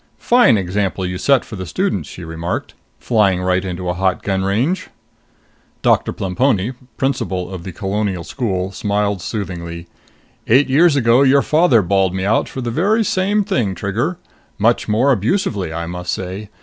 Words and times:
"Fine 0.17 0.57
example 0.57 1.05
you 1.05 1.19
set 1.19 1.43
the 1.43 1.65
students!" 1.67 2.09
she 2.09 2.23
remarked. 2.23 2.73
"Flying 2.97 3.39
right 3.39 3.63
into 3.63 3.87
a 3.87 3.93
hot 3.93 4.23
gun 4.23 4.43
range!" 4.43 4.89
Doctor 5.83 6.11
Plemponi, 6.11 6.73
principal 6.97 7.53
of 7.53 7.63
the 7.63 7.71
Colonial 7.71 8.23
School, 8.23 8.71
smiled 8.71 9.21
soothingly. 9.21 9.85
"Eight 10.47 10.67
years 10.69 10.95
ago, 10.95 11.21
your 11.21 11.43
father 11.43 11.83
bawled 11.83 12.15
me 12.15 12.25
out 12.25 12.49
for 12.49 12.61
the 12.61 12.71
very 12.71 13.03
same 13.03 13.43
thing, 13.43 13.75
Trigger! 13.75 14.17
Much 14.57 14.87
more 14.87 15.11
abusively, 15.11 15.71
I 15.71 15.85
must 15.85 16.11
say. 16.11 16.49